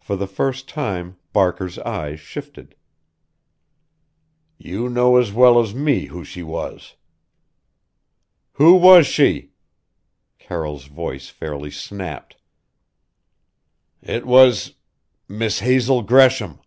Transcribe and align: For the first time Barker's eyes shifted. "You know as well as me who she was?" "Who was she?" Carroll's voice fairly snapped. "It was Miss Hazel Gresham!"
For 0.00 0.16
the 0.16 0.26
first 0.26 0.68
time 0.68 1.16
Barker's 1.32 1.78
eyes 1.78 2.18
shifted. 2.18 2.74
"You 4.58 4.88
know 4.88 5.18
as 5.18 5.30
well 5.32 5.60
as 5.60 5.72
me 5.72 6.06
who 6.06 6.24
she 6.24 6.42
was?" 6.42 6.96
"Who 8.54 8.74
was 8.74 9.06
she?" 9.06 9.52
Carroll's 10.40 10.86
voice 10.86 11.28
fairly 11.28 11.70
snapped. 11.70 12.38
"It 14.02 14.26
was 14.26 14.74
Miss 15.28 15.60
Hazel 15.60 16.02
Gresham!" 16.02 16.58